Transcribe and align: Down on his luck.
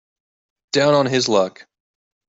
Down 0.71 0.95
on 0.95 1.05
his 1.05 1.29
luck. 1.29 1.67